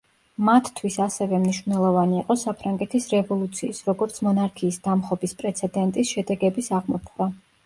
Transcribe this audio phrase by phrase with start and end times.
[0.45, 7.31] მათთვის ასევე მნიშვნელოვანი იყო საფრანგეთის რევოლუციის, როგორც მონარქიის დამხობის პრეცედენტის, შედეგების აღმოფხვრა.